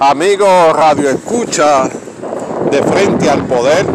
Amigo 0.00 0.72
Radio 0.72 1.08
Escucha 1.08 1.88
de 2.68 2.82
Frente 2.82 3.30
al 3.30 3.44
Poder, 3.44 3.86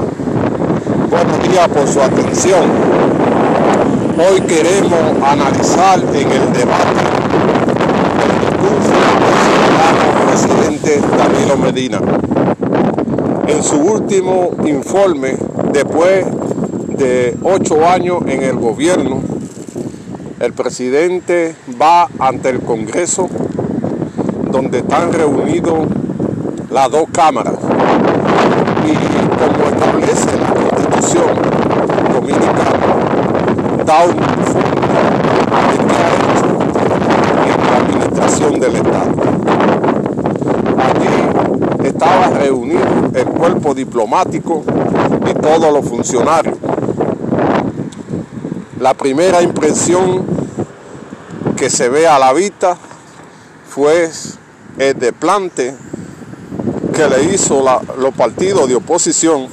buenos 1.10 1.44
días 1.44 1.68
por 1.68 1.86
su 1.88 2.02
atención. 2.02 2.71
Hoy 4.17 4.39
queremos 4.41 4.97
analizar 5.21 5.99
en 5.99 6.31
el 6.31 6.54
debate 6.54 7.01
el 8.23 8.39
discurso 8.39 8.93
del 10.08 10.26
presidente 10.26 11.01
Danilo 11.17 11.58
Medina. 11.58 12.00
En 13.47 13.62
su 13.62 13.76
último 13.76 14.52
informe, 14.66 15.36
después 15.74 16.26
de 16.98 17.36
ocho 17.44 17.86
años 17.86 18.20
en 18.26 18.44
el 18.44 18.55
gobierno, 18.55 19.22
el 20.40 20.54
presidente 20.54 21.55
va 21.80 22.08
ante 22.20 22.50
el 22.50 22.62
Congreso 22.62 23.27
donde 24.52 24.80
están 24.80 25.13
reunidos 25.13 25.80
las 26.71 26.91
dos 26.91 27.05
cámaras. 27.12 27.55
Y 28.85 28.94
como 29.38 29.70
establece 29.70 30.38
la 30.38 30.53
Constitución 30.53 31.27
Dominicana, 32.13 32.63
da 33.85 34.04
un 34.05 34.16
informe 34.16 34.90
de 35.70 35.80
en 37.52 37.59
la 37.70 37.77
administración 37.77 38.59
del 38.59 38.76
Estado. 38.76 39.12
Allí 40.77 41.88
estaba 41.88 42.29
reunido 42.29 42.81
el 43.13 43.26
cuerpo 43.26 43.73
diplomático 43.73 44.63
y 45.29 45.34
todos 45.34 45.73
los 45.73 45.88
funcionarios. 45.88 46.57
La 48.79 48.93
primera 48.93 49.41
impresión 49.41 50.23
que 51.57 51.70
se 51.70 51.90
ve 51.90 52.07
a 52.07 52.18
la 52.18 52.31
vista 52.31 52.77
fue 53.68 54.09
el 54.79 54.97
desplante 54.97 55.75
que 56.95 57.07
le 57.07 57.33
hizo 57.33 57.63
los 57.98 58.13
partidos 58.13 58.70
de 58.70 58.76
oposición 58.76 59.48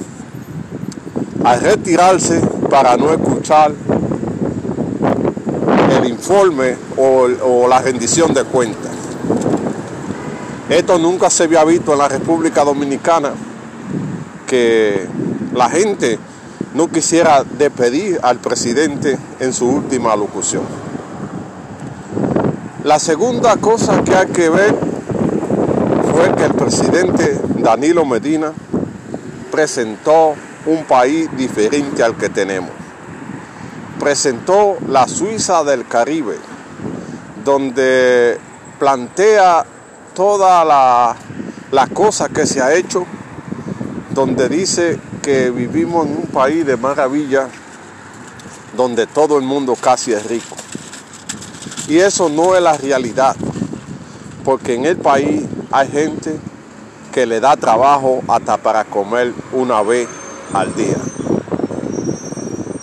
al 1.43 1.61
retirarse 1.61 2.41
para 2.69 2.95
no 2.95 3.11
escuchar 3.11 3.73
el 5.97 6.09
informe 6.09 6.75
o, 6.95 7.27
o 7.43 7.67
la 7.67 7.79
rendición 7.79 8.33
de 8.33 8.45
cuentas. 8.45 8.91
Esto 10.69 10.97
nunca 10.97 11.29
se 11.29 11.43
había 11.43 11.63
visto 11.65 11.91
en 11.91 11.99
la 11.99 12.07
República 12.07 12.63
Dominicana, 12.63 13.31
que 14.45 15.07
la 15.53 15.69
gente 15.69 16.19
no 16.73 16.89
quisiera 16.89 17.43
despedir 17.57 18.19
al 18.23 18.37
presidente 18.37 19.17
en 19.41 19.53
su 19.53 19.67
última 19.69 20.15
locución. 20.15 20.63
La 22.85 22.99
segunda 22.99 23.57
cosa 23.57 24.01
que 24.03 24.15
hay 24.15 24.27
que 24.27 24.49
ver 24.49 24.87
fue 26.11 26.33
que 26.35 26.45
el 26.45 26.53
presidente 26.53 27.39
Danilo 27.57 28.05
Medina 28.05 28.53
presentó 29.51 30.35
un 30.65 30.83
país 30.83 31.29
diferente 31.35 32.03
al 32.03 32.15
que 32.17 32.29
tenemos. 32.29 32.71
Presentó 33.99 34.77
la 34.87 35.07
Suiza 35.07 35.63
del 35.63 35.87
Caribe, 35.87 36.37
donde 37.43 38.37
plantea 38.79 39.65
toda 40.13 40.63
la, 40.63 41.15
la 41.71 41.87
cosa 41.87 42.29
que 42.29 42.45
se 42.45 42.61
ha 42.61 42.73
hecho, 42.73 43.05
donde 44.13 44.49
dice 44.49 44.99
que 45.21 45.49
vivimos 45.49 46.05
en 46.05 46.17
un 46.17 46.27
país 46.27 46.65
de 46.65 46.77
maravilla, 46.77 47.47
donde 48.75 49.07
todo 49.07 49.37
el 49.37 49.43
mundo 49.43 49.75
casi 49.75 50.13
es 50.13 50.25
rico. 50.25 50.55
Y 51.87 51.97
eso 51.97 52.29
no 52.29 52.55
es 52.55 52.61
la 52.61 52.77
realidad, 52.77 53.35
porque 54.43 54.75
en 54.75 54.85
el 54.85 54.97
país 54.97 55.43
hay 55.71 55.87
gente 55.89 56.39
que 57.11 57.25
le 57.25 57.39
da 57.39 57.57
trabajo 57.57 58.21
hasta 58.27 58.57
para 58.57 58.85
comer 58.85 59.33
una 59.51 59.81
vez 59.81 60.07
al 60.53 60.73
día. 60.75 60.97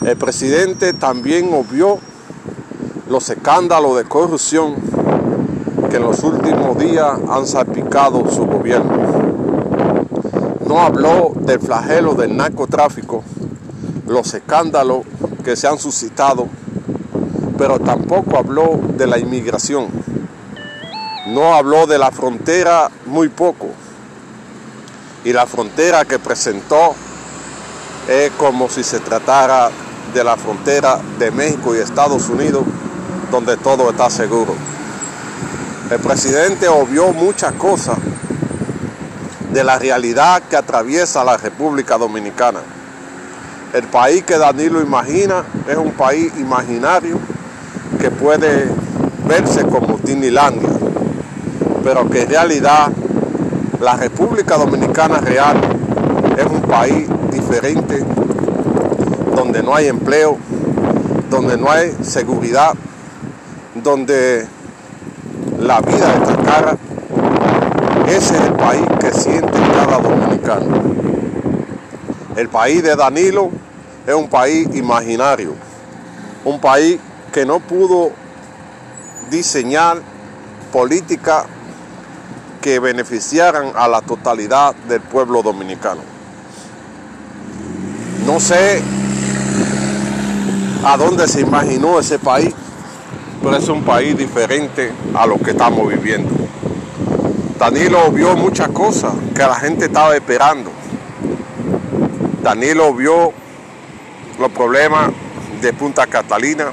El 0.05 0.17
presidente 0.17 0.93
también 0.93 1.51
obvió 1.55 1.99
los 3.09 3.31
escándalos 3.31 3.97
de 3.97 4.05
corrupción 4.05 4.75
que 5.89 5.97
en 5.97 6.03
los 6.03 6.23
últimos 6.23 6.77
días 6.79 7.19
han 7.29 7.47
salpicado 7.47 8.29
su 8.31 8.45
gobierno. 8.45 8.93
No 10.67 10.81
habló 10.81 11.33
del 11.37 11.61
flagelo 11.61 12.15
del 12.15 12.37
narcotráfico, 12.37 13.23
los 14.07 14.35
escándalos 14.35 15.03
que 15.43 15.57
se 15.57 15.69
han 15.69 15.79
suscitado, 15.79 16.49
pero 17.57 17.79
tampoco 17.79 18.37
habló 18.37 18.79
de 18.97 19.07
la 19.07 19.19
inmigración. 19.19 19.87
No 21.35 21.53
habló 21.53 21.89
de 21.89 21.99
la 21.99 22.13
frontera 22.13 22.89
muy 23.07 23.29
poco. 23.29 23.67
Y 25.25 25.33
la 25.33 25.47
frontera 25.47 26.05
que 26.05 26.21
presentó 26.21 26.95
es 28.09 28.31
como 28.39 28.69
si 28.69 28.85
se 28.85 29.01
tratara 29.01 29.69
de 30.15 30.23
la 30.23 30.37
frontera 30.37 31.01
de 31.19 31.33
México 31.33 31.75
y 31.75 31.79
Estados 31.79 32.29
Unidos, 32.29 32.63
donde 33.33 33.57
todo 33.57 33.91
está 33.91 34.09
seguro. 34.11 34.55
El 35.91 35.99
presidente 35.99 36.69
obvió 36.69 37.13
muchas 37.13 37.53
cosas 37.55 37.99
de 39.51 39.65
la 39.65 39.77
realidad 39.77 40.41
que 40.49 40.55
atraviesa 40.55 41.25
la 41.25 41.37
República 41.37 41.99
Dominicana. 41.99 42.61
El 43.73 43.89
país 43.89 44.23
que 44.23 44.39
Danilo 44.39 44.81
imagina 44.81 45.43
es 45.67 45.77
un 45.77 45.91
país 45.95 46.33
imaginario 46.39 47.19
que 47.99 48.13
puede 48.13 48.69
verse 49.27 49.65
como 49.65 49.97
Tinilandia, 49.99 50.69
pero 51.85 52.09
que 52.09 52.23
en 52.23 52.31
realidad 52.31 52.91
la 53.79 53.95
República 53.97 54.57
Dominicana 54.57 55.19
real 55.19 55.61
es 56.37 56.47
un 56.47 56.63
país 56.63 57.07
diferente, 57.31 58.03
donde 59.37 59.63
no 59.63 59.75
hay 59.75 59.89
empleo, 59.89 60.39
donde 61.29 61.59
no 61.59 61.71
hay 61.71 61.95
seguridad, 62.03 62.73
donde 63.75 64.47
la 65.59 65.83
vida 65.83 66.15
está 66.15 66.37
cara. 66.39 66.77
Ese 68.09 68.35
es 68.35 68.41
el 68.41 68.55
país 68.55 68.87
que 68.99 69.13
siente 69.13 69.53
cada 69.75 69.99
dominicano. 69.99 70.67
El 72.37 72.49
país 72.49 72.83
de 72.83 72.97
Danilo 72.97 73.51
es 74.07 74.15
un 74.15 74.29
país 74.29 74.69
imaginario, 74.75 75.53
un 76.47 76.59
país 76.61 76.99
que 77.31 77.45
no 77.45 77.61
pudo 77.61 78.11
diseñar 79.31 79.99
políticas 80.73 81.45
que 82.65 82.79
beneficiaran 82.79 83.73
a 83.77 83.87
la 83.89 84.01
totalidad 84.01 84.75
del 84.89 85.03
pueblo 85.03 85.43
dominicano. 85.43 86.01
No 88.25 88.41
sé 88.41 88.81
a 90.83 90.97
dónde 90.97 91.29
se 91.29 91.43
imaginó 91.43 92.01
ese 92.01 92.19
país, 92.19 92.55
pero 93.43 93.59
es 93.59 93.69
un 93.69 93.83
país 93.83 94.17
diferente 94.17 94.91
a 95.15 95.27
lo 95.27 95.37
que 95.37 95.51
estamos 95.51 95.87
viviendo. 95.87 96.31
Danilo 97.59 98.11
vio 98.11 98.35
muchas 98.35 98.71
cosas 98.71 99.13
que 99.35 99.43
la 99.43 99.57
gente 99.57 99.85
estaba 99.85 100.17
esperando. 100.17 100.71
Danilo 102.43 102.95
vio 102.95 103.31
los 104.41 104.51
problemas 104.53 105.11
de 105.61 105.71
Punta 105.75 106.07
Catalina. 106.07 106.73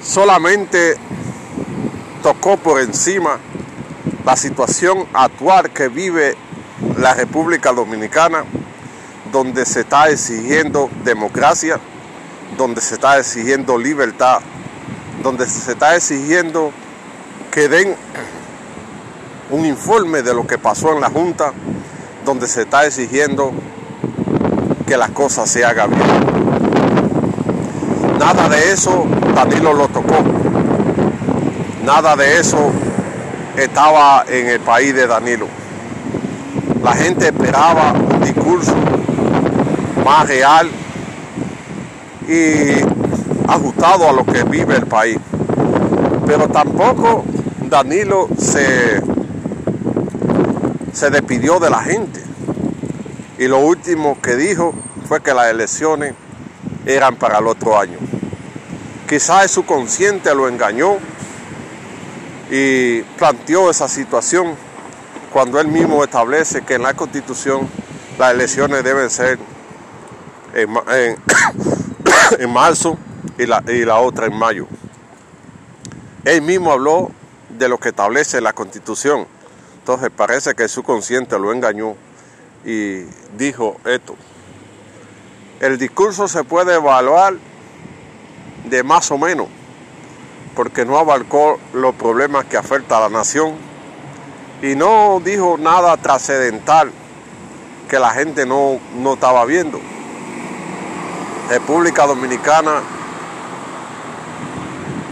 Solamente 0.00 0.94
tocó 2.22 2.56
por 2.56 2.80
encima 2.80 3.40
la 4.24 4.36
situación 4.36 5.06
actual 5.12 5.70
que 5.70 5.88
vive 5.88 6.36
la 6.98 7.14
República 7.14 7.72
Dominicana, 7.72 8.44
donde 9.30 9.66
se 9.66 9.80
está 9.80 10.08
exigiendo 10.08 10.88
democracia, 11.04 11.78
donde 12.56 12.80
se 12.80 12.94
está 12.94 13.18
exigiendo 13.18 13.76
libertad, 13.76 14.40
donde 15.22 15.46
se 15.46 15.72
está 15.72 15.96
exigiendo 15.96 16.72
que 17.50 17.68
den 17.68 17.94
un 19.50 19.66
informe 19.66 20.22
de 20.22 20.34
lo 20.34 20.46
que 20.46 20.56
pasó 20.56 20.92
en 20.94 21.00
la 21.00 21.10
Junta, 21.10 21.52
donde 22.24 22.48
se 22.48 22.62
está 22.62 22.86
exigiendo 22.86 23.52
que 24.86 24.96
las 24.96 25.10
cosas 25.10 25.50
se 25.50 25.64
hagan 25.64 25.90
bien. 25.90 26.08
Nada 28.18 28.48
de 28.48 28.72
eso 28.72 29.06
Danilo 29.34 29.74
lo 29.74 29.88
tocó. 29.88 30.22
Nada 31.84 32.16
de 32.16 32.38
eso 32.38 32.72
estaba 33.56 34.24
en 34.28 34.48
el 34.48 34.60
país 34.60 34.94
de 34.94 35.06
Danilo. 35.06 35.46
La 36.82 36.92
gente 36.92 37.26
esperaba 37.26 37.92
un 37.92 38.20
discurso 38.20 38.74
más 40.04 40.28
real 40.28 40.70
y 42.28 42.82
ajustado 43.48 44.08
a 44.08 44.12
lo 44.12 44.24
que 44.24 44.42
vive 44.44 44.76
el 44.76 44.86
país. 44.86 45.18
Pero 46.26 46.48
tampoco 46.48 47.24
Danilo 47.62 48.28
se, 48.38 49.00
se 50.92 51.10
despidió 51.10 51.60
de 51.60 51.70
la 51.70 51.80
gente. 51.80 52.22
Y 53.38 53.48
lo 53.48 53.58
último 53.58 54.20
que 54.20 54.36
dijo 54.36 54.74
fue 55.08 55.20
que 55.20 55.34
las 55.34 55.48
elecciones 55.48 56.14
eran 56.86 57.16
para 57.16 57.38
el 57.38 57.46
otro 57.46 57.78
año. 57.78 57.98
Quizás 59.08 59.50
su 59.50 59.64
consciente 59.64 60.34
lo 60.34 60.48
engañó 60.48 60.98
y 62.56 63.02
planteó 63.18 63.68
esa 63.68 63.88
situación 63.88 64.54
cuando 65.32 65.58
él 65.58 65.66
mismo 65.66 66.04
establece 66.04 66.62
que 66.62 66.74
en 66.74 66.82
la 66.82 66.94
constitución 66.94 67.68
las 68.16 68.32
elecciones 68.32 68.84
deben 68.84 69.10
ser 69.10 69.40
en, 72.38 72.52
marzo 72.52 72.96
y 73.38 73.46
la, 73.46 73.60
y 73.66 73.84
la 73.84 73.98
otra 73.98 74.26
en 74.26 74.38
mayo. 74.38 74.68
Él 76.24 76.42
mismo 76.42 76.70
habló 76.70 77.10
de 77.48 77.68
lo 77.68 77.78
que 77.78 77.88
establece 77.88 78.40
la 78.40 78.52
constitución. 78.52 79.26
Entonces 79.80 80.10
parece 80.16 80.54
que 80.54 80.68
su 80.68 80.84
consciente 80.84 81.36
lo 81.36 81.52
engañó 81.52 81.96
y 82.64 83.00
dijo 83.36 83.78
esto. 83.84 84.14
El 85.58 85.76
discurso 85.76 86.28
se 86.28 86.44
puede 86.44 86.76
evaluar 86.76 87.34
de 88.70 88.84
más 88.84 89.10
o 89.10 89.18
menos, 89.18 89.48
porque 90.54 90.84
no 90.84 90.98
abarcó 90.98 91.58
los 91.72 91.94
problemas 91.94 92.44
que 92.46 92.56
afecta 92.56 92.98
a 92.98 93.00
la 93.00 93.08
nación 93.08 93.54
y 94.62 94.74
no 94.74 95.20
dijo 95.24 95.56
nada 95.58 95.96
trascendental 95.96 96.90
que 97.88 97.98
la 97.98 98.10
gente 98.10 98.46
no, 98.46 98.78
no 98.96 99.14
estaba 99.14 99.44
viendo. 99.44 99.80
República 101.50 102.06
Dominicana 102.06 102.80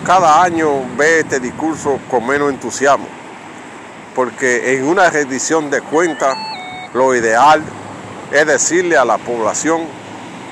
cada 0.07 0.43
año 0.43 0.69
ve 0.97 1.21
este 1.21 1.39
discurso 1.39 2.01
con 2.11 2.27
menos 2.27 2.51
entusiasmo, 2.51 3.07
porque 4.15 4.75
en 4.75 4.85
una 4.85 5.11
rendición 5.11 5.71
de 5.71 5.81
cuentas 5.81 6.37
lo 6.95 7.15
ideal 7.15 7.63
es 8.33 8.47
decirle 8.47 8.97
a 8.97 9.05
la 9.05 9.19
población, 9.19 9.83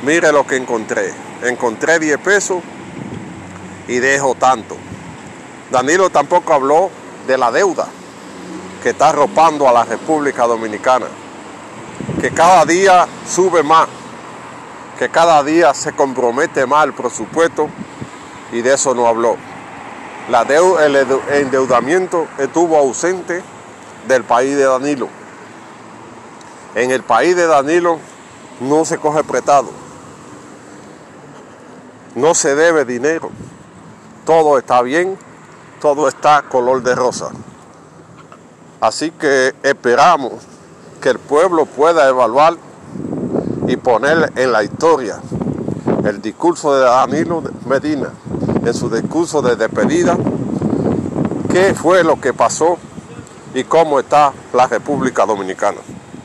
mire 0.03 0.31
lo 0.33 0.47
que 0.47 0.57
encontré, 0.57 1.13
encontré 1.43 1.99
10 1.99 2.19
pesos 2.19 2.63
y 3.89 3.99
dejo 3.99 4.35
tanto. 4.35 4.77
Danilo 5.71 6.11
tampoco 6.11 6.53
habló 6.53 6.91
de 7.27 7.39
la 7.39 7.51
deuda 7.51 7.87
que 8.83 8.91
está 8.91 9.11
arropando 9.11 9.69
a 9.69 9.73
la 9.73 9.85
República 9.85 10.47
Dominicana, 10.47 11.07
que 12.21 12.31
cada 12.31 12.65
día 12.65 13.07
sube 13.27 13.63
más, 13.63 13.89
que 14.99 15.09
cada 15.09 15.43
día 15.43 15.75
se 15.75 15.93
compromete 15.93 16.67
más 16.67 16.87
el 16.87 16.93
presupuesto 16.93 17.69
y 18.53 18.63
de 18.63 18.75
eso 18.75 18.95
no 18.95 19.07
habló. 19.07 19.37
La 20.29 20.43
el 20.43 20.97
endeudamiento 21.31 22.29
estuvo 22.39 22.77
ausente 22.77 23.43
del 24.07 24.25
país 24.25 24.57
de 24.57 24.65
Danilo. 24.65 25.09
En 26.75 26.91
el 26.91 27.03
país 27.03 27.35
de 27.35 27.47
Danilo 27.47 27.99
no 28.61 28.85
se 28.85 28.99
coge 28.99 29.25
prestado, 29.25 29.71
no 32.15 32.35
se 32.35 32.55
debe 32.55 32.85
dinero, 32.85 33.31
todo 34.31 34.59
está 34.59 34.81
bien, 34.83 35.19
todo 35.81 36.07
está 36.07 36.43
color 36.43 36.85
de 36.85 36.95
rosa. 36.95 37.31
Así 38.81 39.11
que 39.11 39.53
esperamos 39.65 40.35
que 41.03 41.09
el 41.09 41.19
pueblo 41.19 41.67
pueda 41.67 42.09
evaluar 42.09 42.55
y 43.67 43.77
poner 43.77 44.33
en 44.37 44.53
la 44.53 44.63
historia 44.63 45.19
el 46.05 46.23
discurso 46.23 46.77
de 46.77 46.83
Danilo 46.83 47.43
Medina 47.67 48.11
en 48.65 48.73
su 48.73 48.89
discurso 48.89 49.43
de 49.43 49.57
despedida 49.57 50.17
qué 51.51 51.75
fue 51.75 52.05
lo 52.05 52.21
que 52.21 52.33
pasó 52.33 52.79
y 53.53 53.65
cómo 53.65 53.99
está 53.99 54.33
la 54.53 54.69
República 54.69 55.27
Dominicana. 55.27 55.81